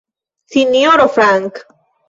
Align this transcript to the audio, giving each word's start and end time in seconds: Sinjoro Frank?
Sinjoro 0.51 1.07
Frank? 1.07 1.53